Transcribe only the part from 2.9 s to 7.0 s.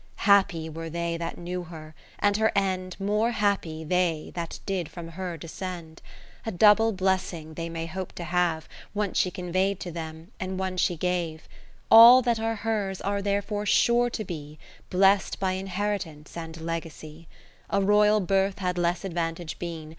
More happy they that did from her descend: A double